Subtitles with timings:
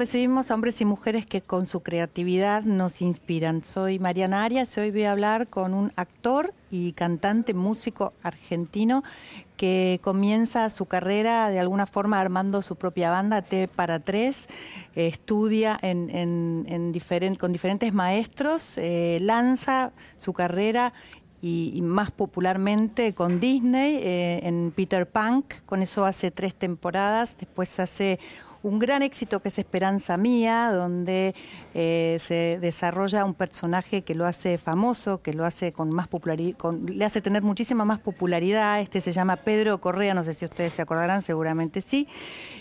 [0.00, 3.62] Recibimos a hombres y mujeres que con su creatividad nos inspiran.
[3.62, 9.04] Soy Mariana Arias y hoy voy a hablar con un actor y cantante, músico argentino
[9.58, 14.46] que comienza su carrera de alguna forma armando su propia banda, T para tres,
[14.94, 15.78] estudia
[17.38, 20.94] con diferentes maestros, eh, lanza su carrera
[21.42, 27.78] y, más popularmente con Disney eh, en Peter Punk, con eso hace tres temporadas, después
[27.80, 28.18] hace
[28.62, 31.34] un gran éxito que es Esperanza Mía, donde
[31.74, 36.56] eh, se desarrolla un personaje que lo hace famoso, que lo hace con más popularidad,
[36.86, 38.80] le hace tener muchísima más popularidad.
[38.80, 42.06] Este se llama Pedro Correa, no sé si ustedes se acordarán, seguramente sí.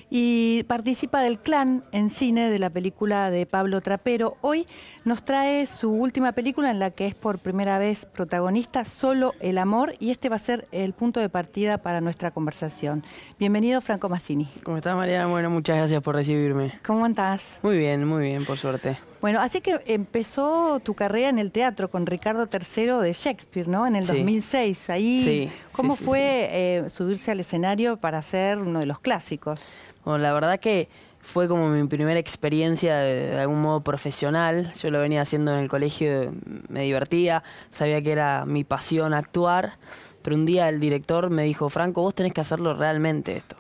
[0.09, 4.37] Y participa del clan en cine de la película de Pablo Trapero.
[4.41, 4.65] Hoy
[5.05, 9.57] nos trae su última película en la que es por primera vez protagonista, Solo el
[9.57, 13.03] Amor, y este va a ser el punto de partida para nuestra conversación.
[13.37, 14.49] Bienvenido, Franco Massini.
[14.63, 15.27] ¿Cómo estás, Mariana?
[15.27, 16.79] Bueno, muchas gracias gracias por recibirme.
[16.85, 17.59] ¿Cómo estás?
[17.63, 18.95] Muy bien, muy bien, por suerte.
[19.21, 23.87] Bueno, así que empezó tu carrera en el teatro con Ricardo III de Shakespeare, ¿no?
[23.87, 24.89] En el 2006.
[24.91, 29.73] Ahí, sí, ¿cómo fue eh, subirse al escenario para hacer uno de los clásicos?
[30.05, 30.89] Bueno, la verdad que
[31.21, 34.71] fue como mi primera experiencia de, algún modo profesional.
[34.79, 36.31] Yo lo venía haciendo en el colegio,
[36.67, 39.73] me divertía, sabía que era mi pasión actuar,
[40.21, 43.58] pero un día el director me dijo, Franco, vos tenés que hacerlo realmente esto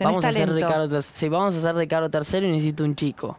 [0.00, 3.38] vamos a hacer Ricardo sí, vamos a hacer Ricardo tercero y necesito un chico.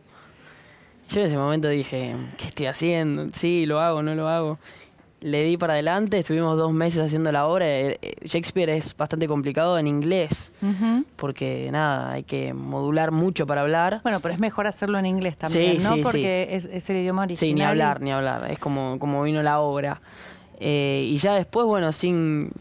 [1.10, 3.28] Yo en ese momento dije, ¿qué estoy haciendo?
[3.34, 4.60] Sí, lo hago, no lo hago.
[5.20, 7.68] Le di para adelante, estuvimos dos meses haciendo la obra.
[7.68, 10.52] Eh, eh, Shakespeare es bastante complicado en inglés,
[11.18, 14.00] porque nada, hay que modular mucho para hablar.
[14.04, 15.98] Bueno, pero es mejor hacerlo en inglés también, ¿no?
[16.02, 17.50] porque Es, el idioma original.
[17.50, 18.50] Sí, ni hablar, ni hablar.
[18.50, 20.02] Es como, como vino la obra.
[20.60, 22.52] Eh, y ya después, bueno, sin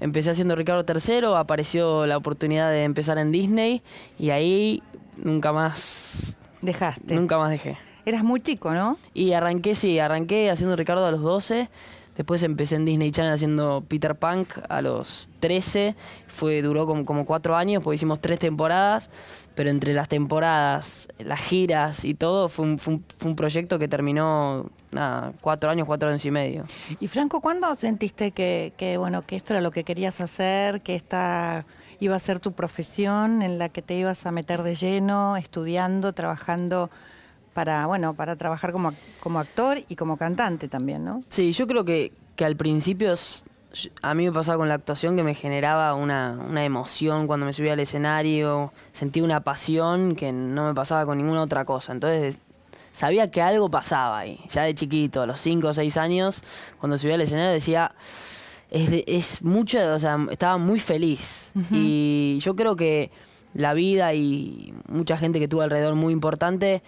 [0.00, 3.82] empecé haciendo Ricardo III, apareció la oportunidad de empezar en Disney
[4.18, 4.82] y ahí
[5.16, 6.36] nunca más...
[6.62, 7.14] Dejaste.
[7.14, 7.78] Nunca más dejé.
[8.04, 8.98] Eras muy chico, ¿no?
[9.14, 11.68] Y arranqué, sí, arranqué haciendo Ricardo a los 12.
[12.16, 15.94] Después empecé en Disney Channel haciendo Peter Punk a los 13.
[16.26, 19.10] Fue, duró como, como cuatro años, porque hicimos tres temporadas.
[19.54, 24.70] Pero entre las temporadas, las giras y todo, fue un, fue un proyecto que terminó
[24.92, 26.64] nada, cuatro años, cuatro años y medio.
[26.98, 30.94] Y Franco, ¿cuándo sentiste que, que, bueno, que esto era lo que querías hacer, que
[30.96, 31.64] esta
[32.00, 36.12] iba a ser tu profesión en la que te ibas a meter de lleno, estudiando,
[36.12, 36.90] trabajando
[37.52, 41.20] para, bueno, para trabajar como, como actor y como cantante también, ¿no?
[41.28, 43.12] Sí, yo creo que, que al principio
[44.02, 47.52] a mí me pasaba con la actuación que me generaba una, una, emoción cuando me
[47.52, 51.92] subía al escenario, sentía una pasión que no me pasaba con ninguna otra cosa.
[51.92, 52.38] Entonces
[52.92, 54.38] sabía que algo pasaba ahí.
[54.50, 56.42] Ya de chiquito, a los 5 o 6 años,
[56.78, 57.92] cuando subía al escenario decía,
[58.70, 61.52] es, es mucho, o sea, estaba muy feliz.
[61.70, 63.10] Y yo creo que
[63.54, 66.82] la vida y mucha gente que tuvo alrededor muy importante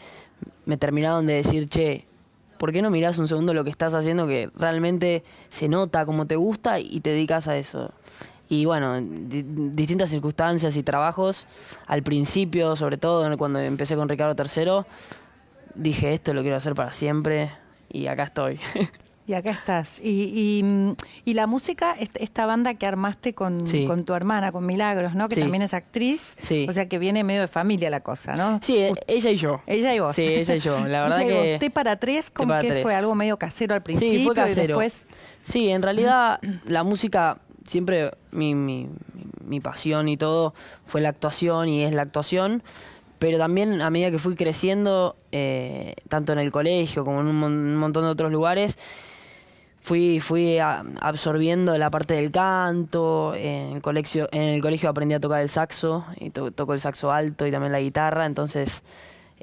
[0.65, 2.07] me terminaron de decir, che,
[2.59, 6.27] ¿por qué no mirás un segundo lo que estás haciendo que realmente se nota como
[6.27, 7.93] te gusta y te dedicas a eso?
[8.49, 11.47] Y bueno, distintas circunstancias y trabajos,
[11.87, 14.85] al principio, sobre todo cuando empecé con Ricardo III,
[15.75, 17.51] dije, esto lo quiero hacer para siempre
[17.89, 18.59] y acá estoy.
[19.25, 20.01] Y acá estás.
[20.03, 20.65] Y,
[21.25, 25.29] y, la música, esta banda que armaste con, con, tu hermana, con Milagros, ¿no?
[25.29, 26.35] Que también es actriz.
[26.37, 26.67] Sí.
[26.69, 28.59] O sea que viene medio de familia la cosa, ¿no?
[28.63, 29.63] Sí, ella y yo.
[29.67, 30.15] Ella y vos.
[30.15, 30.89] Sí, ella y yo.
[30.89, 31.55] La verdad que.
[31.55, 34.65] Usted para tres, como que fue algo medio casero al principio sí, fue casero.
[34.65, 35.07] y después.
[35.43, 38.89] Sí, en realidad la música siempre mi, mi,
[39.45, 40.53] mi pasión y todo
[40.85, 42.65] fue la actuación y es la actuación
[43.23, 47.77] pero también a medida que fui creciendo, eh, tanto en el colegio como en un,
[47.77, 48.77] montón de otros lugares,
[49.79, 55.21] fui, fui absorbiendo la parte del canto, en el, colegio, en el colegio aprendí a
[55.21, 58.83] tocar el saxo, y toco el saxo alto y también la guitarra, entonces...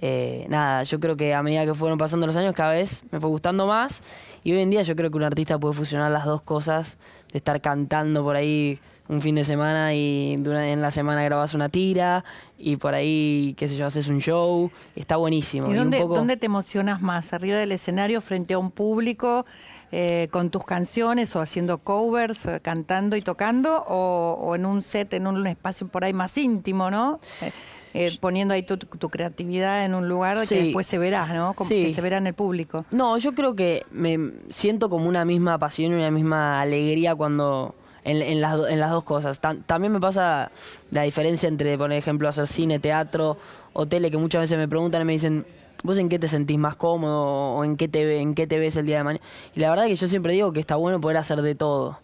[0.01, 3.19] Eh, nada, yo creo que a medida que fueron pasando los años cada vez me
[3.19, 4.01] fue gustando más
[4.45, 6.97] y hoy en día yo creo que un artista puede fusionar las dos cosas,
[7.33, 8.79] de estar cantando por ahí
[9.09, 12.23] un fin de semana y en la semana grabas una tira
[12.59, 14.69] y por ahí, qué sé yo, haces un show.
[14.95, 15.69] Está buenísimo.
[15.71, 17.33] ¿Y, dónde, te emocionas más?
[17.33, 19.45] ¿Arriba del escenario frente a un público?
[19.91, 25.11] Eh, con tus canciones o haciendo covers, eh, cantando y tocando, o, en un set,
[25.13, 27.19] en un espacio por ahí más íntimo, ¿no?
[27.41, 27.51] Eh,
[27.95, 30.53] eh, poniendo ahí tu, tu creatividad en un lugar Sí.
[30.53, 31.53] que después se verá, ¿no?
[31.55, 31.85] Como Sí.
[31.87, 32.85] que se verá en el público.
[32.91, 37.73] No, yo creo que me siento como una misma pasión y una misma alegría cuando
[38.03, 39.41] en, en las, en las dos cosas.
[39.41, 40.51] Tam- también me pasa
[40.91, 43.37] la diferencia entre, por ejemplo, hacer cine, teatro
[43.73, 45.45] o tele, que muchas veces me preguntan y me dicen,
[45.83, 48.75] ¿vos en qué te sentís más cómodo o en qué te, en qué te ves
[48.77, 49.25] el día de mañana?
[49.55, 51.99] Y la verdad que yo siempre digo que está bueno poder hacer de todo.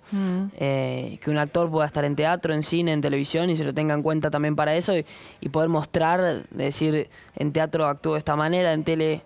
[0.58, 3.74] Eh, que un actor pueda estar en teatro, en cine, en televisión y se lo
[3.74, 5.06] tenga en cuenta también para eso y,
[5.42, 9.24] y poder mostrar, decir, en teatro actúo de esta manera, en tele...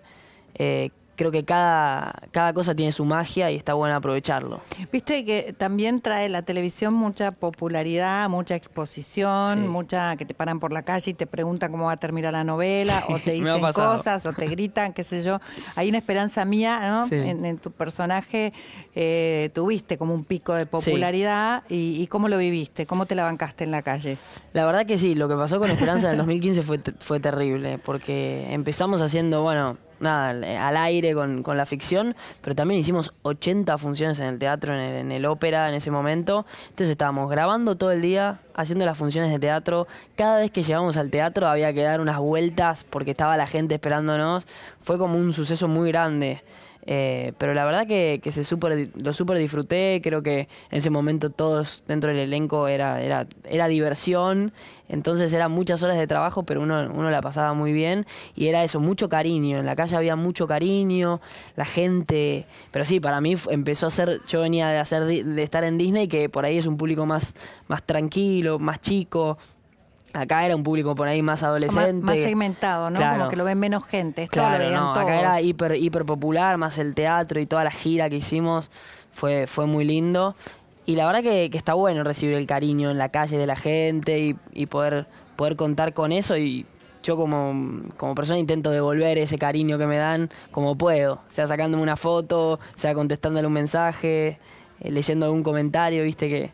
[0.54, 0.90] eh,
[1.20, 4.62] creo que cada, cada cosa tiene su magia y está bueno aprovecharlo.
[4.90, 9.68] Viste que también trae la televisión mucha popularidad, mucha exposición, Sí.
[9.68, 12.42] mucha que te paran por la calle y te preguntan cómo va a terminar la
[12.42, 15.40] novela, o te dicen cosas, o te gritan, qué sé yo.
[15.76, 17.06] Hay una esperanza mía, ¿no?
[17.06, 17.16] Sí.
[17.16, 18.54] En, en tu personaje
[18.94, 23.24] eh, tuviste como un pico de popularidad y, y cómo lo viviste, cómo te la
[23.24, 24.16] bancaste en la calle.
[24.54, 27.76] La verdad que sí, lo que pasó con Esperanza en el 2015 fue, fue terrible,
[27.76, 33.12] porque empezamos haciendo, bueno, nada, al- al aire con, con la ficción, pero también hicimos
[33.22, 36.44] 80 funciones en el teatro, en el, en el ópera en ese momento.
[36.70, 39.86] Entonces estábamos grabando todo el día, haciendo las funciones de teatro.
[40.16, 43.74] Cada vez que llegamos al teatro había que dar unas vueltas porque estaba la gente
[43.74, 44.46] esperándonos.
[44.80, 46.42] Fue como un suceso muy grande.
[46.86, 50.90] Eh, pero la verdad que, que se super, lo súper disfruté, creo que en ese
[50.90, 54.52] momento todos dentro del elenco era, era, era diversión,
[54.88, 58.06] entonces eran muchas horas de trabajo, pero uno, uno la pasaba muy bien.
[58.34, 61.20] Y era eso, mucho cariño, en la calle había mucho cariño,
[61.56, 65.64] la gente, pero sí, para mí empezó a ser, yo venía de, hacer, de estar
[65.64, 67.34] en Disney, que por ahí es un público más,
[67.68, 69.38] más tranquilo, más chico.
[70.12, 72.04] Acá era un público por ahí más adolescente.
[72.04, 72.96] más segmentado, ¿no?
[72.96, 73.18] Claro.
[73.18, 74.22] Como que lo ven menos gente.
[74.22, 75.04] Lo Claro, veían no, todos.
[75.06, 78.70] acá era hiper, hiper popular, más el teatro y toda la gira que hicimos
[79.12, 80.34] fue, fue muy lindo.
[80.86, 83.54] Y la verdad que, que está bueno recibir el cariño en la calle de la
[83.54, 86.36] gente y, y poder, poder contar con eso.
[86.36, 86.66] Y
[87.04, 91.20] yo como, como persona intento devolver ese cariño que me dan como puedo.
[91.28, 94.40] Sea sacándome una foto, sea contestándole un mensaje,
[94.80, 96.50] eh, leyendo algún comentario, viste que...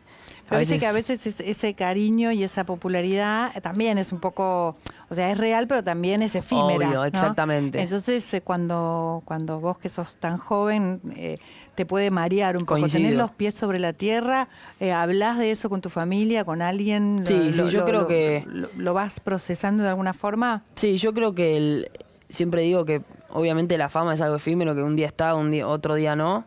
[0.49, 4.19] Pero viste que a veces es- ese cariño y esa popularidad eh, también es un
[4.19, 4.77] poco,
[5.09, 6.87] o sea, es real, pero también es efímera.
[6.87, 7.05] Obvio, ¿no?
[7.05, 7.81] exactamente.
[7.81, 11.37] Entonces, eh, cuando, cuando vos que sos tan joven, eh,
[11.75, 12.79] te puede marear un poco.
[12.79, 13.01] Coincido.
[13.03, 14.47] Tenés los pies sobre la tierra,
[14.79, 17.23] eh, hablas de eso con tu familia, con alguien.
[17.25, 20.63] Sí, sí, yo creo lo- que- Lo, lo vas procesando de alguna forma.
[20.75, 21.91] Sí, yo creo que el,
[22.29, 25.67] siempre digo que obviamente la fama es algo efímero, que un día está, un día,
[25.67, 26.45] otro día no,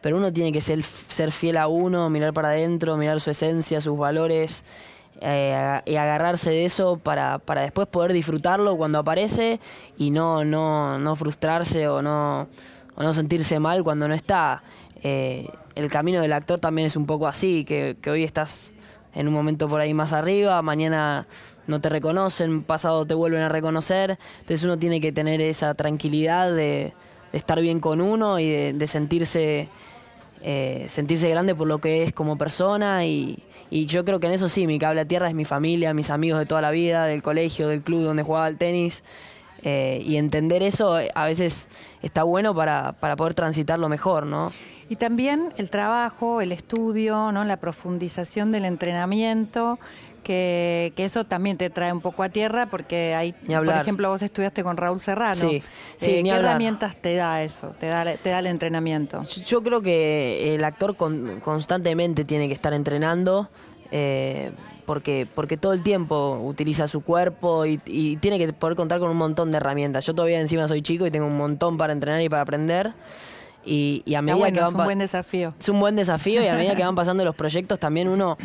[0.00, 3.80] pero uno tiene que ser, ser fiel a uno, mirar para adentro, mirar su esencia,
[3.80, 4.64] sus valores
[5.20, 9.60] eh, y agarrarse de eso para, para después poder disfrutarlo cuando aparece
[9.98, 12.48] y no, no, no frustrarse o no,
[12.96, 14.62] no sentirse mal cuando no está.
[15.02, 18.74] Eh, el camino del actor también es un poco así, que, hoy estás
[19.14, 21.26] en un momento por ahí más arriba, mañana
[21.66, 26.52] no te reconocen, pasado te vuelven a reconocer, entonces uno tiene que tener esa tranquilidad
[26.52, 26.92] de,
[27.32, 29.68] estar bien con uno y de sentirse
[30.42, 33.38] eh, sentirse grande por lo que es como persona y,
[33.70, 36.10] y yo creo que en eso sí, mi cable a tierra es mi familia, mis
[36.10, 39.02] amigos de toda la vida, del colegio, del club donde jugaba al tenis.
[39.62, 41.68] eh, y entender eso eh, a veces
[42.02, 44.50] está bueno para, para poder transitarlo mejor, ¿no?
[44.88, 47.44] Y también el trabajo, el estudio, ¿no?
[47.44, 49.78] la profundización del entrenamiento,
[50.20, 54.08] que, que eso también te trae un poco a tierra, porque hay, Ni por ejemplo,
[54.08, 55.34] vos estudiaste con Raúl Serrano.
[55.34, 55.62] Sí,
[55.96, 56.50] sí, Eh, ¿Qué hablar.
[56.50, 57.74] herramientas te da eso?
[57.78, 59.20] Te da, te da el entrenamiento.
[59.22, 63.48] Yo- Yo creo que el actor con- constantemente tiene que estar entrenando.
[63.92, 64.52] eh,
[64.86, 69.08] porque, porque todo el tiempo utiliza su cuerpo y, y tiene que poder contar con
[69.10, 70.04] un montón de herramientas.
[70.06, 72.92] Yo todavía encima soy chico y tengo un montón para entrenar y para aprender.
[73.64, 75.54] Y, y a medida bueno, que van es un buen desafío.
[75.60, 78.38] es un buen desafío y a medida que van pasando los proyectos también uno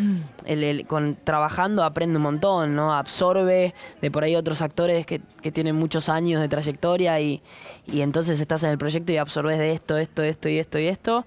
[0.45, 2.93] el- el- con, trabajando aprende un montón, ¿no?
[2.93, 7.41] Absorbe de por ahí otros actores que, que tienen muchos años de trayectoria y,
[7.87, 10.87] y entonces estás en el proyecto y absorbes de esto, esto, esto y esto y
[10.87, 11.25] esto.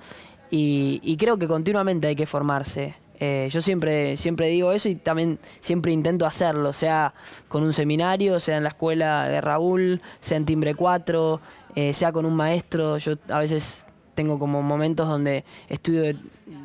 [0.51, 2.95] Y, y creo que continuamente hay que formarse.
[3.21, 7.15] Eh, yo siempre, siempre digo eso y también siempre intento hacerlo, sea
[7.49, 11.41] con un seminario, sea en la escuela de Raúl, sea en Timbre 4,
[11.75, 12.97] eh, sea con un maestro.
[12.99, 16.17] Yo a veces tengo como momentos donde estudio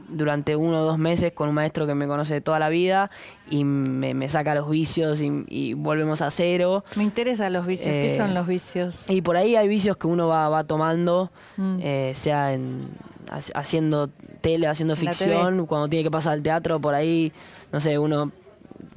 [0.09, 3.09] durante uno o dos meses con un maestro que me conoce de toda la vida
[3.49, 6.83] y me, me saca los vicios y, y volvemos a cero.
[6.95, 7.87] Me interesan los vicios.
[7.89, 9.09] ¿Qué Eh, son los vicios?
[9.09, 11.79] Y por ahí hay vicios que uno va, va tomando, Mm.
[11.81, 12.87] eh, sea en,
[13.31, 14.09] ha- haciendo
[14.43, 17.31] tele, haciendo ficción, cuando tiene que pasar al teatro, por ahí,
[17.71, 18.31] no sé, uno,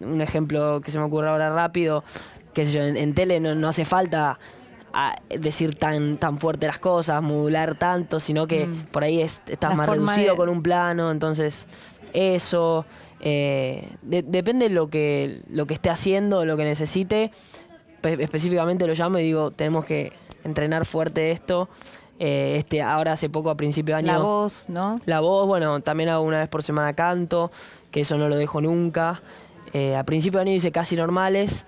[0.00, 2.02] un ejemplo que se me ocurre ahora rápido,
[2.52, 4.38] qué sé yo, en, en tele no, no hace falta
[4.98, 8.86] ah, decir tan, tan fuerte las cosas, modular tanto, sino que Mm.
[8.92, 11.66] por ahí es- estás La más reducido de- con un plano, entonces
[12.14, 12.86] eso,
[13.20, 17.30] eh, de- depende lo que, lo que esté haciendo, lo que necesite,
[18.02, 20.12] específicamente lo llamo y digo, tenemos que
[20.44, 21.68] entrenar fuerte esto.
[22.18, 24.12] Eh, este, ahora hace poco, a principio de año.
[24.12, 25.00] La voz, ¿no?
[25.04, 27.50] La voz, bueno, también hago una vez por semana canto,
[27.90, 29.20] que eso no lo dejo nunca.
[29.72, 31.66] Eh, a principio de año hice casi normales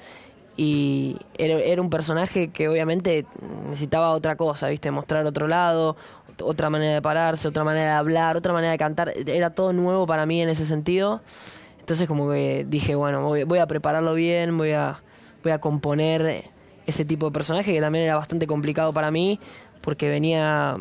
[0.56, 3.26] y era, un personaje que obviamente
[3.66, 4.90] necesitaba otra cosa, ¿viste?
[4.90, 5.96] Mostrar otro lado,
[6.42, 9.12] otra manera de pararse, otra manera de hablar, otra manera de cantar.
[9.26, 11.20] Era todo nuevo para mí en ese sentido.
[11.78, 15.00] Entonces como que dije, bueno, voy, a prepararlo bien, voy a,
[15.42, 16.44] voy a componer
[16.86, 19.38] ese tipo de personaje que también era bastante complicado para mí
[19.80, 20.76] porque venía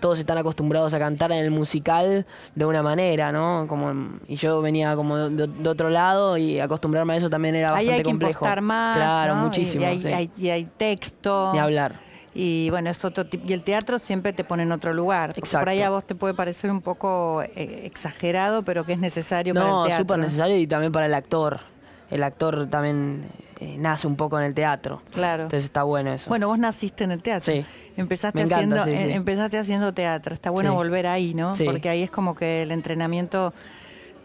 [0.00, 3.66] todos están acostumbrados a cantar en el musical de una manera, ¿no?
[3.68, 7.90] Como y yo venía como de, otro lado y acostumbrarme a eso también era bastante
[7.90, 8.46] Ahí hay que complejo.
[8.62, 9.82] más, claro, muchísimo.
[9.82, 11.50] Y, hay, y, hay, texto.
[11.52, 12.00] Ni hablar.
[12.34, 15.30] Y bueno, es otro y el teatro siempre te pone en otro lugar.
[15.30, 15.58] Exacto.
[15.58, 19.54] Por ahí a vos te puede parecer un poco eh, exagerado, pero que es necesario
[19.54, 19.90] para el teatro.
[19.90, 21.60] No, súper necesario y también para el actor.
[22.10, 23.22] El actor también
[23.60, 25.02] eh, nace un poco en el teatro.
[25.12, 25.44] Claro.
[25.44, 26.28] Entonces está bueno eso.
[26.28, 27.52] Bueno, vos naciste en el teatro.
[27.52, 27.64] Sí.
[27.96, 30.32] Empezaste, haciendo, eh, empezaste haciendo teatro.
[30.32, 31.52] Está bueno volver ahí, ¿no?
[31.64, 33.52] Porque ahí es como que el entrenamiento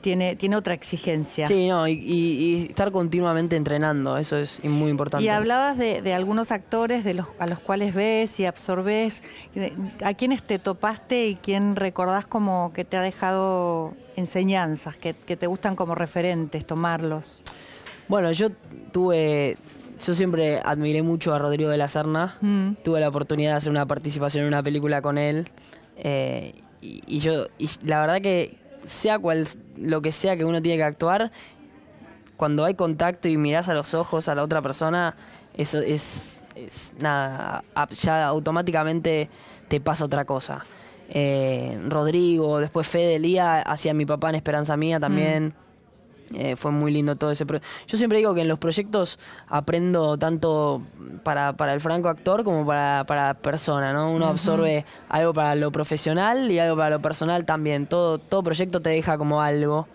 [0.03, 1.47] tiene, tiene otra exigencia.
[1.47, 5.25] Sí, no, y, estar continuamente entrenando, eso es muy importante.
[5.25, 9.23] Y hablabas de, algunos actores de los, a los cuales ves y absorbes.
[10.03, 15.37] ¿A quiénes te topaste y quién recordás como que te ha dejado enseñanzas, que, que
[15.37, 17.41] te gustan como referentes, tomarlos?
[18.07, 18.49] Bueno, yo
[18.91, 19.57] tuve
[20.03, 22.37] yo siempre admiré mucho a Rodrigo de la Serna.
[22.41, 22.73] Mm.
[22.83, 25.49] Tuve la oportunidad de hacer una participación en una película con él.
[25.95, 30.77] Eh, y, yo, y la verdad que sea cual lo que sea que uno tiene
[30.77, 31.31] que actuar,
[32.35, 35.15] cuando hay contacto y mirás a los ojos a la otra persona,
[35.53, 36.41] eso es,
[36.99, 39.29] nada, ya automáticamente
[39.69, 40.65] te pasa otra cosa.
[41.09, 45.47] Eh, Rodrigo, después Fede Lía, hacía mi papá en Esperanza Mía también.
[45.47, 45.62] Mm.
[46.33, 47.67] Eh, fue muy lindo todo ese proyecto.
[47.87, 50.81] Yo siempre digo que en los proyectos aprendo tanto
[51.23, 54.11] para, para el franco actor como para, para la persona, ¿no?
[54.11, 57.87] Uno absorbe algo para lo profesional y algo para lo personal también.
[57.87, 59.87] Todo, todo proyecto te deja como algo.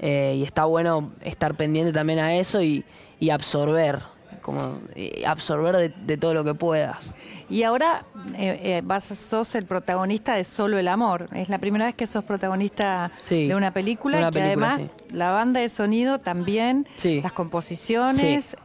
[0.00, 2.84] Eh, y está bueno estar pendiente también a eso y,
[3.18, 4.00] y absorber
[4.48, 7.12] como eh, absorber de, todo lo que puedas.
[7.50, 11.28] Y ahora eh, eh, vas, sos el protagonista de Solo el Amor.
[11.34, 14.80] Es la primera vez que sos protagonista de una película, que además
[15.12, 16.88] la banda de sonido también,
[17.22, 18.56] las composiciones,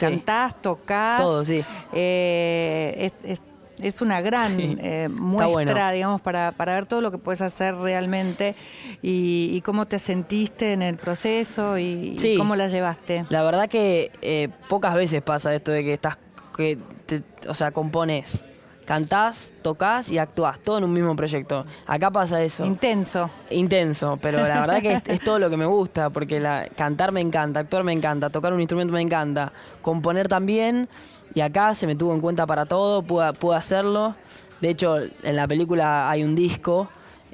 [0.00, 1.20] cantás, tocás.
[1.20, 1.62] Todo, sí.
[1.92, 3.42] es, es
[4.00, 8.54] una gran eh, muestra, digamos, para, para, ver todo lo que puedes hacer realmente
[9.02, 13.24] y, cómo te sentiste en el proceso y, cómo la llevaste.
[13.28, 16.18] La verdad que eh, pocas veces pasa esto de que estás,
[16.56, 16.78] que
[17.48, 18.44] o sea, compones.
[18.84, 21.66] Cantás, tocas y actuás, todo en un mismo proyecto.
[21.86, 22.64] Acá pasa eso.
[22.64, 23.28] Intenso.
[23.50, 27.20] Intenso, pero la verdad que es, todo lo que me gusta, porque la, cantar me
[27.20, 30.88] encanta, actuar me encanta, tocar un instrumento me encanta, componer también
[31.34, 34.14] y acá se me tuvo en cuenta para todo, pude, hacerlo.
[34.60, 36.88] De hecho, en la película hay un disco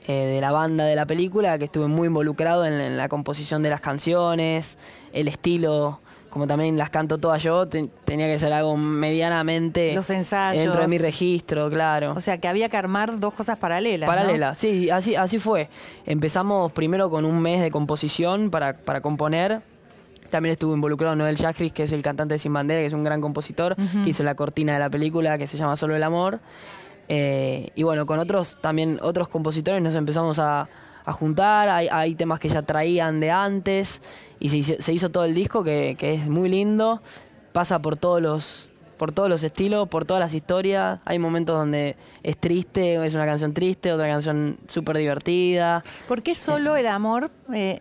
[0.07, 3.71] eh, de la banda de la película que estuve muy involucrado en, la composición de
[3.71, 4.79] las canciones,
[5.13, 10.61] el estilo, como también las canto todas yo, tenía que ser algo medianamente Los ensayos.
[10.61, 12.13] dentro de mi registro, claro.
[12.15, 14.07] O sea que había que armar dos cosas paralelas.
[14.07, 15.69] Paralelas, sí, así, así fue.
[16.05, 19.63] Empezamos primero con un mes de composición para, para componer
[20.31, 23.05] también estuvo involucrado Noel Chagris, que es el cantante de Sin Bandera, que es un
[23.05, 26.41] gran compositor, que hizo la cortina de la película que se llama Solo el Amor.
[27.09, 30.69] Eh, y bueno, con otros también otros compositores nos empezamos a,
[31.07, 34.01] juntar, hay, temas que ya traían de antes
[34.41, 37.03] y se hizo, todo el disco que, es muy lindo,
[37.53, 41.01] pasa por todos los por todos los estilos, por todas las historias.
[41.05, 45.83] Hay momentos donde es triste, es una canción triste, otra canción súper divertida.
[46.07, 47.81] ¿Por qué solo el amor eh,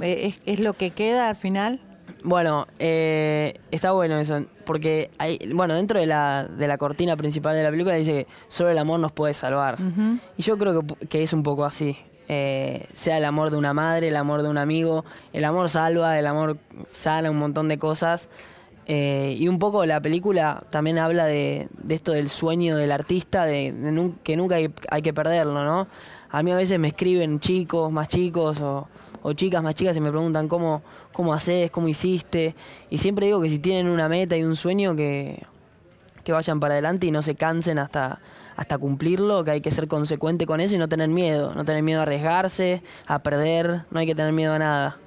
[0.00, 1.80] eh, es, lo que queda al final?
[2.22, 7.54] Bueno, eh, está bueno eso, porque hay, bueno, dentro de la, de la cortina principal
[7.54, 9.78] de la película dice que solo el amor nos puede salvar.
[10.36, 11.96] Y yo creo que, es un poco así.
[12.28, 16.18] Eh, sea el amor de una madre, el amor de un amigo, el amor salva,
[16.18, 18.28] el amor sana un montón de cosas.
[18.86, 23.72] Eh, y un poco la película también habla de, esto del sueño del artista, de,
[24.24, 25.86] que nunca hay, hay, que perderlo, ¿no?
[26.28, 28.88] A mí a veces me escriben chicos, más chicos o
[29.22, 32.54] o chicas más chicas y me preguntan cómo, cómo haces, cómo hiciste.
[32.88, 35.42] Y siempre digo que si tienen una meta y un sueño, que,
[36.24, 38.20] que vayan para adelante y no se cansen hasta,
[38.56, 41.82] hasta cumplirlo, que hay que ser consecuente con eso y no tener miedo, no tener
[41.82, 44.98] miedo a arriesgarse, a perder, no hay que tener miedo a nada.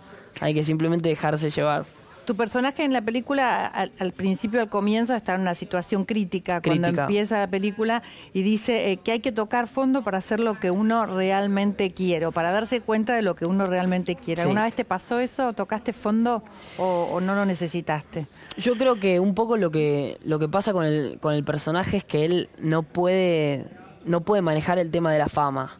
[0.41, 1.86] Hay que simplemente dejarse llevar.
[2.25, 6.62] Tu personaje en la película, al, al principio, al comienzo, está en una situación crítica,
[6.62, 8.01] cuando empieza la película
[8.34, 12.25] y dice eh, que hay que tocar fondo para hacer lo que uno realmente quiere,
[12.25, 14.42] o para darse cuenta de lo que uno realmente quiere.
[14.42, 14.44] Sí.
[14.44, 15.53] ¿Alguna vez te pasó eso?
[15.53, 16.44] ¿Tocaste fondo
[16.77, 18.27] o, o no lo necesitaste?
[18.58, 21.98] Yo creo que un poco lo que, lo que pasa con el, con el personaje
[21.98, 23.65] es que él no puede,
[24.06, 25.77] no puede manejar el tema de la fama.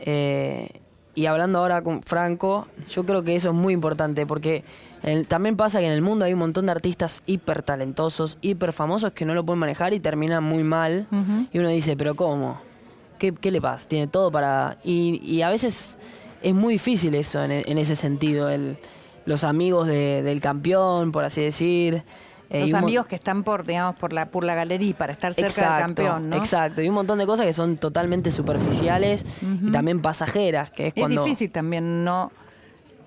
[0.00, 0.80] Eh,
[1.14, 4.64] y hablando ahora con Franco, yo creo que eso es muy importante porque
[5.28, 9.12] también pasa que en el mundo hay un montón de artistas hiper talentosos, hiper famosos
[9.12, 11.06] que no lo pueden manejar y terminan muy mal.
[11.52, 12.60] Y uno dice, pero ¿cómo?
[13.18, 13.88] ¿Qué, qué le pasa?
[13.88, 14.78] Tiene todo para...
[14.84, 15.96] Y, y a veces
[16.42, 18.76] es muy difícil eso en, en ese sentido, el,
[19.24, 22.02] los amigos de- del campeón, por así decir.
[22.50, 25.32] eh, Los mon- amigos que están por, digamos, por la, por la galería para estar
[25.32, 26.36] cerca Exacto, del campeón, ¿no?
[26.36, 29.24] Exacto, y un montón de cosas que son totalmente superficiales
[29.62, 31.22] y también pasajeras, que es Es cuando...
[31.24, 32.30] difícil también no,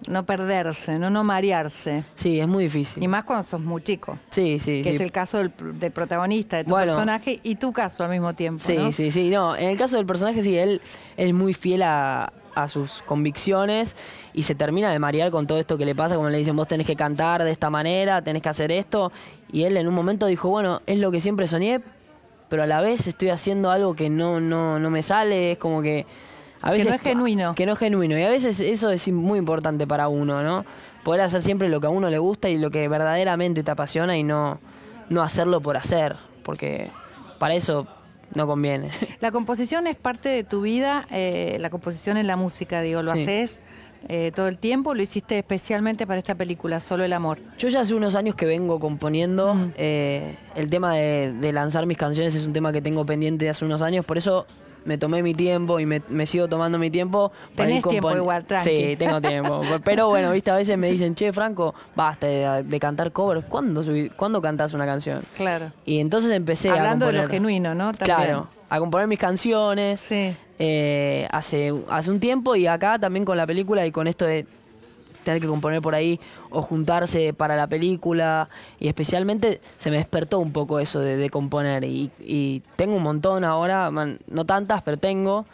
[0.10, 2.04] no perderse, no, no marearse.
[2.16, 3.02] Sí, es muy difícil.
[3.02, 4.18] Y más cuando sos muy chico.
[4.32, 4.96] Sí, sí, que sí.
[4.96, 6.88] es el caso del, del protagonista, de tu Bueno.
[6.94, 8.62] personaje y tu caso al mismo tiempo.
[8.62, 8.92] Sí, ¿no?
[8.92, 9.30] sí, sí.
[9.30, 10.82] No, en el caso del personaje, sí, él
[11.16, 13.96] es muy fiel a, a sus convicciones
[14.34, 16.68] y se termina de marear con todo esto que le pasa, como le dicen, vos
[16.68, 19.12] tenés que cantar de esta manera, tenés que hacer esto.
[19.52, 21.82] Y él en un momento dijo, bueno, es lo que siempre soñé,
[22.50, 25.84] pero a la vez estoy haciendo algo que no, no, no me sale, es como
[25.84, 26.08] que...
[26.62, 27.56] A Que no es genuino.
[27.56, 28.18] Que no es genuino.
[28.18, 30.66] Y a veces eso es muy importante para uno, ¿no?
[31.04, 34.18] Poder hacer siempre lo que a uno le gusta y lo que verdaderamente te apasiona
[34.18, 34.60] y no,
[35.10, 36.90] no hacerlo por hacer, porque
[37.40, 37.88] para eso
[38.36, 38.90] no conviene.
[39.22, 43.14] La composición es parte de tu vida, eh, la composición en la música, digo, lo
[43.14, 43.22] Sí.
[43.24, 43.60] haces
[44.08, 47.40] eh, todo el tiempo, lo hiciste especialmente para esta película, Solo el Amor.
[47.58, 49.72] Yo ya hace unos años que vengo componiendo.
[49.78, 53.52] eh, el tema de, de lanzar mis canciones es un tema que tengo pendiente de
[53.52, 54.46] hace unos años, por eso
[54.86, 57.32] me tomé mi tiempo y me, me sigo tomando mi tiempo.
[57.56, 58.70] para Tenés ir tiempo igual, tranqui.
[58.70, 59.62] Sí, tengo tiempo.
[59.84, 63.46] Pero bueno, viste, a veces me dicen, che, Franco, basta de, de cantar covers.
[63.48, 65.22] ¿Cuándo, subí- ¿Cuándo cantás una canción?
[65.36, 65.72] Claro.
[65.86, 67.24] Y entonces empecé Hablando a de componer.
[67.28, 67.94] lo genuino, ¿no?
[67.94, 68.18] También.
[68.18, 70.00] Claro, a componer mis canciones.
[70.00, 70.34] Sí.
[70.62, 74.46] eh, hace, hace un tiempo y acá también con la película y con esto de
[75.24, 78.50] tener que componer por ahí o juntarse para la película
[78.80, 83.92] y especialmente se me despertó un poco eso de, componer y, tengo un montón ahora,
[83.92, 85.46] no tantas, pero tengo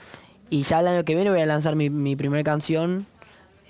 [0.49, 3.07] y ya el año que viene voy a lanzar mi, mi primera canción,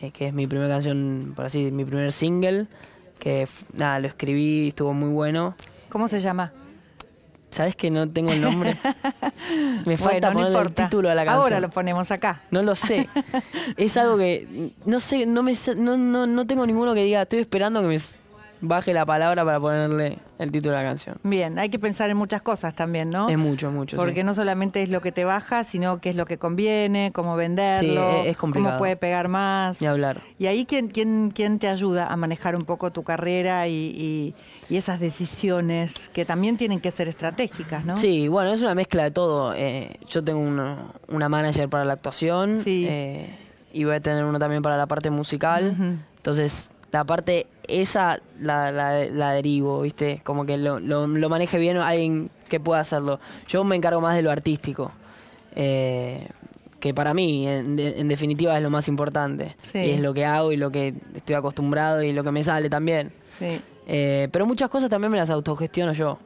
[0.02, 2.68] eh, que es mi primera canción, por así, mi primer single,
[3.20, 5.55] que nada, lo escribí, estuvo muy bueno.
[5.90, 6.51] ¿Cómo se llama?
[7.55, 8.75] ¿Sabes que no tengo el nombre?
[9.85, 11.41] Me bueno, falta no ponerle el título a la canción.
[11.41, 12.41] Ahora lo ponemos acá.
[12.51, 13.07] No lo sé.
[13.77, 17.39] es algo que no sé, no me no, no, no tengo ninguno que diga, estoy
[17.39, 17.98] esperando que me
[18.68, 21.18] baje la palabra para ponerle el título de la canción.
[21.24, 23.30] Bien, hay que pensar en muchas cosas también, ¿no?
[23.30, 23.98] Es mucho, mucho.
[23.98, 24.24] Porque sí.
[24.24, 28.10] no solamente es lo que te baja, sino qué es lo que conviene, cómo venderlo,
[28.12, 28.72] Sí, es- es complicado.
[28.74, 29.80] cómo puede pegar más.
[29.82, 30.22] Ni hablar.
[30.40, 34.36] Y ahí, ¿quién, quién, quién te ayuda a manejar un poco tu carrera y, y-
[34.70, 37.98] y esas decisiones que también tienen que ser estratégicas, ¿no?
[37.98, 39.54] Sí, bueno, es una mezcla de todo.
[39.56, 42.86] Eh, yo tengo una, una manager para la actuación Sí.
[42.90, 43.36] eh,
[43.74, 45.75] y voy a tener uno también para la parte musical.
[46.18, 50.22] Entonces, la parte esa la, la, la derivo, ¿viste?
[50.24, 53.20] Como que lo, lo, lo maneje bien alguien que pueda hacerlo.
[53.48, 54.92] Yo me encargo más de lo artístico.
[55.56, 56.28] eh,
[56.80, 59.56] que para mí, en, de- en definitiva, es lo más importante.
[59.64, 59.80] Sí.
[59.80, 62.70] Y es lo que hago y lo que estoy acostumbrado y lo que me sale
[62.70, 63.12] también.
[63.40, 66.20] Sí, Eh, pero muchas cosas también me las autogestiono yo.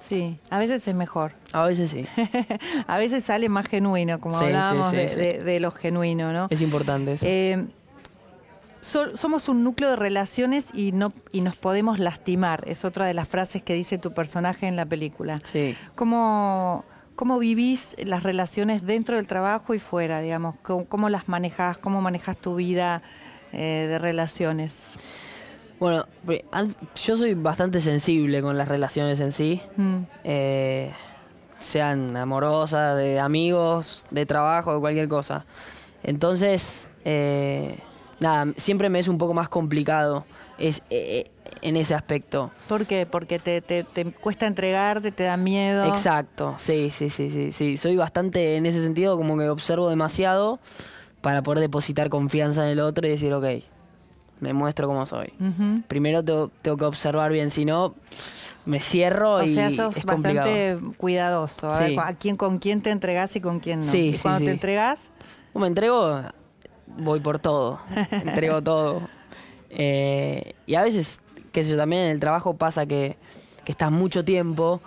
[0.00, 0.38] sí.
[0.50, 1.32] A veces es mejor.
[1.52, 2.06] A veces sí.
[2.86, 5.18] a veces sale más genuino, como Sí, hablábamos sí, de, sí.
[5.18, 6.46] de- de lo genuino, ¿no?
[6.50, 7.26] Es importante eso.
[7.28, 7.64] Eh,
[8.80, 12.64] so- somos un núcleo de relaciones y no y nos podemos lastimar.
[12.66, 15.40] Es otra de las frases que dice tu personaje en la película.
[15.44, 15.76] Sí.
[15.94, 16.84] ¿Cómo,
[17.16, 20.56] cómo vivís las relaciones dentro del trabajo y fuera, digamos?
[20.62, 21.78] ¿Cómo, cómo las manejás?
[21.78, 23.02] ¿Cómo manejas tu vida
[23.52, 24.72] eh, de relaciones?
[25.80, 26.06] Bueno,
[26.96, 29.62] yo soy bastante sensible con las relaciones en sí.
[29.76, 30.92] Mm, eh,
[31.60, 35.44] sean amorosas, de amigos, de trabajo, de cualquier cosa.
[36.02, 37.78] Entonces, eh,
[38.20, 40.24] nada, siempre me es un poco más complicado
[40.58, 41.30] es, eh, eh,
[41.62, 42.50] en ese aspecto.
[42.68, 43.06] ¿Por qué?
[43.06, 45.84] Porque te, te- te cuesta entregarte, te da miedo.
[45.84, 47.76] Exacto, sí, sí, sí, sí, sí.
[47.76, 50.58] Soy bastante en ese sentido como que observo demasiado
[51.20, 53.44] para poder depositar confianza en el otro y decir, ok,
[54.40, 55.32] me muestro como soy.
[55.88, 57.94] Primero tengo, tengo que observar bien, si no,
[58.64, 60.50] me cierro O y sea, sos es complicado.
[60.50, 61.68] bastante cuidadoso.
[61.70, 61.96] A ver, Sí.
[62.00, 63.86] a quién, con quién te entregás y con quién no.
[63.86, 65.10] Sí, y sí, cuando te entregas,
[65.54, 66.20] Me entrego,
[66.98, 67.80] voy por todo,
[68.10, 69.02] entrego todo.
[69.70, 71.20] Eh, y a veces,
[71.52, 73.16] qué sé yo, también en el trabajo pasa que,
[73.64, 74.80] que estás mucho tiempo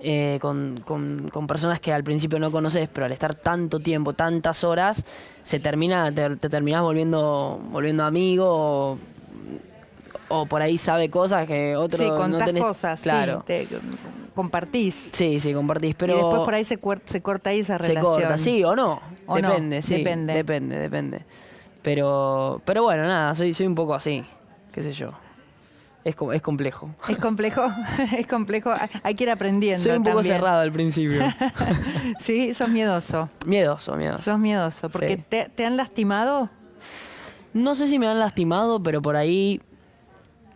[0.00, 4.12] eh, con, con- con personas que al principio no conoces, pero al estar tanto tiempo,
[4.12, 5.04] tantas horas,
[5.44, 8.98] se termina, te, te terminás volviendo, volviendo amigo o,
[10.28, 13.44] o por ahí sabe cosas que otro Sí, no contás tenés- cosas, claro.
[13.46, 13.68] sí, te-
[14.34, 15.10] compartís.
[15.12, 18.14] Sí, sí, compartís, pero y después por ahí se, se corta ahí esa se relación.
[18.14, 19.00] corta, sí o no.
[19.26, 19.98] O no, depende, sí.
[19.98, 20.34] depende.
[20.34, 21.20] Depende, depende.
[21.84, 24.24] Pero, pero bueno, nada, soy, soy un poco así,
[24.72, 25.12] qué sé yo.
[26.02, 26.90] Es, es complejo.
[27.08, 27.62] Es complejo,
[28.18, 28.72] es complejo.
[29.02, 29.82] Hay que ir aprendiendo.
[29.82, 30.34] Soy un poco también.
[30.36, 31.22] cerrado al principio.
[32.20, 33.28] sí, sos miedoso.
[33.46, 34.22] miedoso, miedoso.
[34.24, 34.88] Sos miedoso.
[34.90, 35.24] Porque Sí.
[35.28, 36.50] te, te han lastimado.
[37.52, 39.60] No sé si me han lastimado, pero por ahí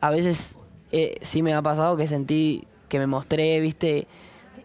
[0.01, 0.59] a veces
[0.93, 4.07] eh, sí me ha pasado que sentí que me mostré, viste,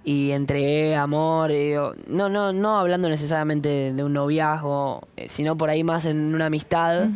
[0.04, 1.52] y entregué amor.
[1.52, 6.06] y digo, no, no, no hablando necesariamente de un noviazgo, eh, sino por ahí más
[6.06, 7.10] en una amistad.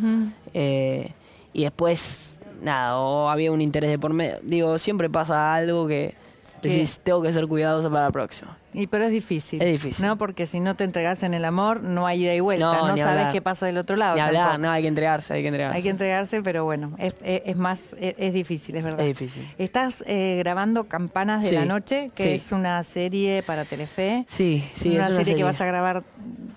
[0.54, 1.12] eh,
[1.52, 4.36] y después, nada, o había un interés de por medio.
[4.42, 6.14] Digo, siempre pasa algo que.
[6.62, 8.56] Decís, tengo que ser cuidadoso para la próxima.
[8.74, 9.62] Y pero es difícil.
[9.62, 10.04] Es difícil.
[10.04, 10.18] ¿No?
[10.18, 12.66] Porque si no te entregas en el amor, no hay ida y vuelta.
[12.66, 13.32] No, sabes hablar.
[13.32, 14.14] qué pasa del otro lado.
[14.16, 14.66] Ni hablar, tampoco.
[14.66, 15.76] no, hay que entregarse, hay que entregarse.
[15.76, 19.00] Hay que entregarse, pero bueno, es, es- es más, es, es difícil, es verdad.
[19.00, 19.48] Es difícil.
[19.58, 22.28] Estás eh, grabando Campanas de Sí, la Noche, que sí.
[22.30, 24.24] es una serie para Telefe.
[24.28, 26.02] Sí, sí, una, es serie, que vas a grabar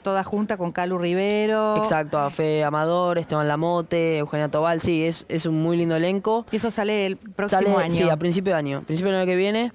[0.04, 1.78] toda junta con Calu Rivero.
[1.78, 6.46] Exacto, a Fede Amador, Esteban Lamote, Eugenia Tobal, sí, es, es un muy lindo elenco.
[6.52, 7.96] Y eso sale el próximo Sale, año.
[7.96, 8.82] Sí, a principio de año.
[8.82, 9.72] Principio del año que viene.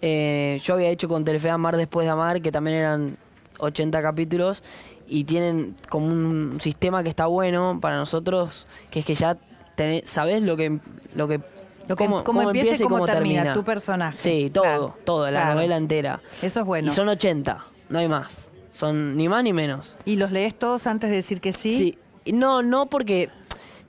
[0.00, 3.16] eh, yo había hecho con Telefe Amar después de Amar, que también eran
[3.58, 4.62] 80 capítulos.
[5.08, 9.36] Y tienen como un sistema que está bueno para nosotros, que es que ya
[9.74, 10.78] tenés, sabés lo que...
[11.14, 11.40] Lo que
[11.88, 14.16] Lo que- cómo empieza y cómo termina, tu personaje.
[14.16, 15.54] Sí, todo, Claro, todo, la claro.
[15.54, 16.20] novela entera.
[16.40, 16.90] Eso es bueno.
[16.90, 18.51] Y son 80, no hay más.
[18.72, 19.98] Son ni más ni menos.
[20.04, 21.76] ¿Y los lees todos antes de decir que sí?
[22.24, 22.32] Sí.
[22.32, 23.28] No, no porque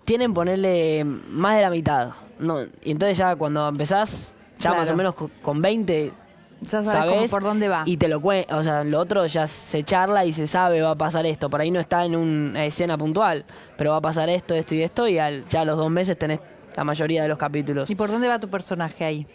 [0.05, 2.11] tienen ponerle más de la mitad.
[2.39, 4.77] No, y entonces ya cuando empezás, ya Claro.
[4.81, 6.11] más o menos co- con 20,
[6.61, 7.83] Ya sabes, sabes por dónde va.
[7.85, 10.91] Y te lo cuen- o sea, lo otro ya se charla y se sabe va
[10.91, 11.49] a pasar esto.
[11.49, 13.45] Por ahí no está en una escena puntual,
[13.77, 16.17] pero va a pasar esto, esto y esto y al- ya a los dos meses
[16.17, 16.39] tenés
[16.75, 17.89] la mayoría de los capítulos.
[17.89, 19.27] ¿Y por dónde va tu personaje ahí?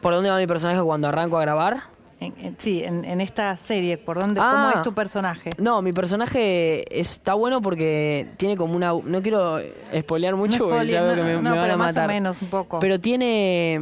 [0.00, 1.82] ¿Por dónde va mi personaje cuando arranco a grabar?
[2.20, 4.50] En- en- sí, en, en esta serie, ¿por dónde, Ah.
[4.52, 5.50] ¿cómo es tu personaje?
[5.58, 8.92] No, mi personaje está bueno porque tiene como una...
[8.92, 9.58] No quiero
[9.96, 12.00] spoilear mucho No porque ya veo que me, no, me van pero a más o
[12.00, 12.08] matar.
[12.08, 12.78] menos, un poco.
[12.78, 13.80] Pero tiene...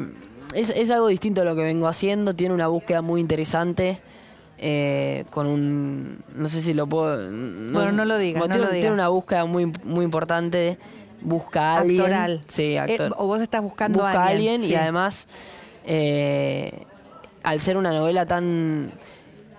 [0.54, 4.00] Es, es algo distinto a lo que vengo haciendo, tiene una búsqueda muy interesante.
[4.58, 6.24] eh, con un...
[6.34, 7.16] No sé si lo puedo...
[7.16, 8.92] Bueno, no lo digas, tiene, lo tiene digas.
[8.94, 10.78] una búsqueda muy, muy importante.
[11.20, 12.00] Busca a alguien.
[12.00, 12.42] Actoral.
[12.48, 13.10] Sí, actor.
[13.12, 14.74] Eh, o vos estás buscando Busca a alguien, y sí.
[14.74, 15.26] además...
[15.84, 16.86] eh,
[17.42, 18.92] al ser una novela tan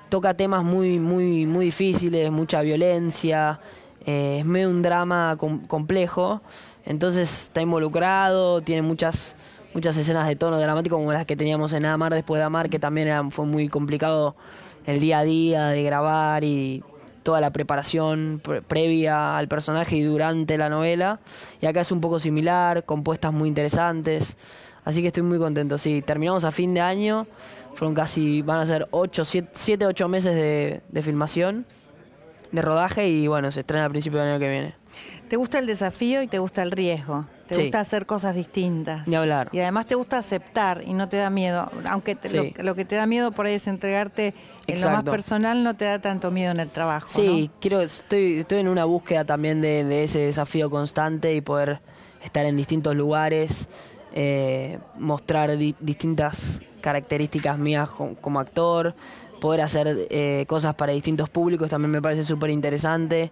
[0.09, 3.59] toca temas muy muy muy difíciles mucha violencia
[4.05, 6.41] eh, es medio un drama com- complejo
[6.85, 9.35] entonces está involucrado tiene muchas
[9.73, 12.79] muchas escenas de tono dramático como las que teníamos en Amar después de Amar que
[12.79, 14.35] también fue muy complicado
[14.85, 16.83] el día a día de grabar y
[17.23, 21.21] toda la preparación pre- previa al personaje y durante la novela.
[21.61, 24.35] Y acá es un poco similar compuestas muy interesantes.
[24.83, 25.77] Así que estoy muy contento.
[25.77, 27.25] Sí terminamos a fin de año
[27.75, 31.65] fueron casi, van a ser 8, 7, 8 meses de, de filmación,
[32.51, 34.75] de rodaje y bueno, se estrena a principio del año que viene.
[35.27, 37.25] Te gusta el desafío y te gusta el riesgo.
[37.47, 37.61] Te Sí.
[37.63, 39.07] gusta hacer cosas distintas.
[39.07, 39.49] Ni hablar.
[39.51, 41.69] Y además te gusta aceptar y no te da miedo.
[41.89, 42.53] Aunque te- Sí.
[42.57, 44.33] lo, lo que te da miedo por ahí es entregarte
[44.67, 47.07] en lo más personal, no te da tanto miedo en el trabajo.
[47.09, 51.79] Sí, quiero, estoy, estoy en una búsqueda también de, de ese desafío constante y poder
[52.23, 53.67] estar en distintos lugares,
[54.13, 58.93] eh, mostrar di- distintas características mías co- como actor,
[59.41, 63.31] poder hacer eh, cosas para distintos públicos también me parece súper interesante.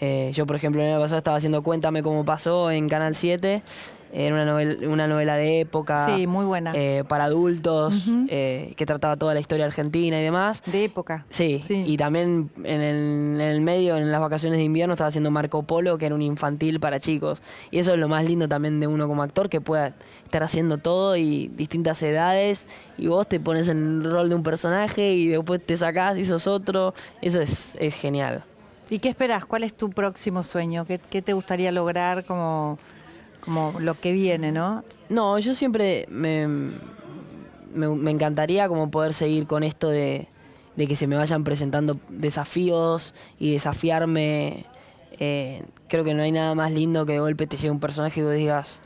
[0.00, 3.62] Eh, yo, por ejemplo, el año pasado estaba haciendo Cuéntame cómo pasó en Canal 7,
[4.12, 6.06] era una novela, una novela de época.
[6.06, 6.72] Sí, muy buena.
[6.74, 10.62] eh, para adultos, eh, que trataba toda la historia argentina y demás.
[10.66, 11.26] De época.
[11.30, 11.84] Sí, Sí.
[11.86, 12.96] y también en el,
[13.34, 16.22] en el medio, en las vacaciones de invierno, estaba haciendo Marco Polo, que era un
[16.22, 17.40] infantil para chicos.
[17.70, 20.78] Y eso es lo más lindo también de uno como actor, que pueda estar haciendo
[20.78, 22.66] todo y distintas edades,
[22.98, 26.24] y vos te pones en el rol de un personaje y después te sacás y
[26.24, 26.94] sos otro.
[27.22, 28.44] Eso es, es genial.
[28.88, 29.44] ¿Y qué esperas?
[29.44, 30.84] ¿Cuál es tu próximo sueño?
[30.86, 32.78] ¿Qué, qué te gustaría lograr como,
[33.46, 34.84] como lo que viene, no?
[35.08, 36.46] No, yo siempre me,
[37.72, 40.28] me, me encantaría como poder seguir con esto de,
[40.76, 44.66] de que se me vayan presentando desafíos y desafiarme.
[45.18, 48.20] Eh, creo que no hay nada más lindo que de golpe te llegue un personaje
[48.20, 48.80] y vos digas,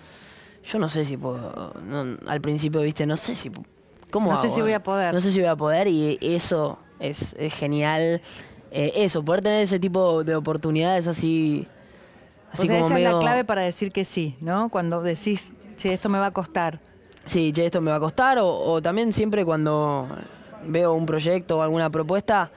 [0.70, 3.50] yo no sé si puedo, no, al principio viste, no sé si,
[4.12, 5.12] ¿cómo No sé si voy a poder.
[5.12, 8.20] No sé si voy a poder y eso es, es genial.
[8.70, 11.66] Eh, eso, poder tener ese tipo de oportunidades así,
[12.52, 14.68] así o sea, como esa es la clave para decir que sí, ¿no?
[14.68, 16.80] Cuando decís, che, esto me va a costar.
[17.24, 18.38] Sí, che, esto me va a costar.
[18.38, 20.08] O, o también siempre cuando
[20.66, 22.50] veo un proyecto o alguna propuesta,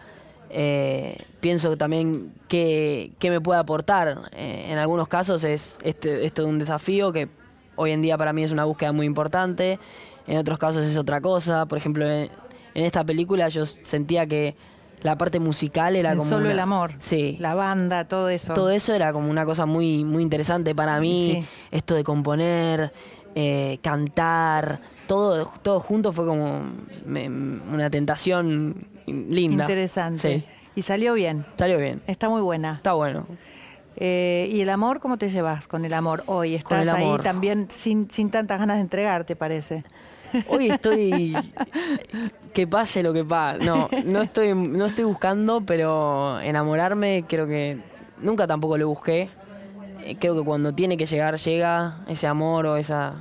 [0.55, 4.29] eh, pienso también qué, qué me puede aportar.
[4.33, 7.27] Eh, en algunos casos es este, esto de un desafío que
[7.75, 9.79] hoy en día para mí es una búsqueda muy importante,
[10.27, 11.65] en otros casos es otra cosa.
[11.65, 12.29] Por ejemplo, en,
[12.75, 14.55] esta película yo sentía que
[15.03, 16.29] la parte musical era como.
[16.29, 16.93] Solo el amor.
[16.99, 17.37] Sí.
[17.39, 18.53] La banda, todo eso.
[18.53, 21.45] Todo eso era como una cosa muy, muy interesante para mí.
[21.71, 22.93] Esto de componer,
[23.35, 26.63] eh, cantar, todo, todo junto fue como
[27.05, 29.65] una tentación linda.
[29.65, 30.39] Interesante.
[30.39, 30.45] Sí.
[30.75, 31.45] Y salió bien.
[31.57, 32.01] Salió bien.
[32.07, 32.73] Está muy buena.
[32.75, 33.27] Está bueno.
[33.95, 36.55] Eh, ¿Y el amor cómo te llevas con el amor hoy?
[36.55, 39.83] ¿Estás ahí también sin, sin tantas ganas de entregarte, parece?
[40.47, 41.35] Hoy estoy.
[42.53, 43.65] que pase lo que pase.
[43.65, 47.79] No, no estoy, no estoy buscando, pero enamorarme creo que
[48.21, 49.29] nunca tampoco lo busqué.
[50.03, 53.15] Eh, creo que cuando tiene que llegar, llega ese amor o esa,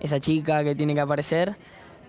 [0.00, 1.56] esa chica que tiene que aparecer.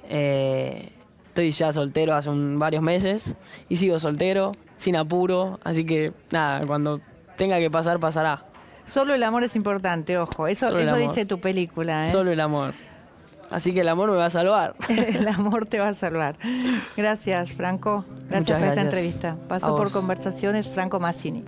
[0.08, 0.92] Eh,
[1.28, 3.36] estoy ya soltero hace varios meses
[3.70, 5.60] y sigo soltero, sin apuro.
[5.64, 7.02] Así que nada, cuando
[7.38, 8.46] tenga que pasar, pasará.
[8.86, 10.48] Solo el amor es importante, ojo.
[10.48, 12.08] Eso, eso dice tu película.
[12.08, 12.12] ¿eh?
[12.12, 12.74] Solo el amor.
[13.52, 14.76] Así que el amor me va a salvar.
[14.90, 16.38] el amor te va a salvar.
[16.96, 18.06] Gracias, Franco.
[18.30, 19.38] Gracias por esta entrevista.
[19.48, 21.44] Pasó por conversaciones Franco Massini.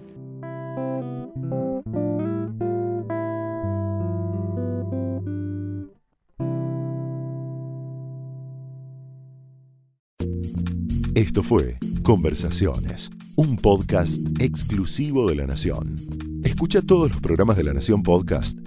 [11.14, 15.96] Esto fue Conversaciones, un podcast exclusivo de La Nación.
[16.44, 18.61] Escucha todos los programas de La Nación Podcast